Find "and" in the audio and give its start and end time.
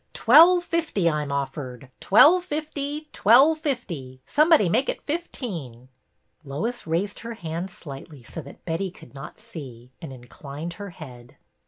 10.01-10.11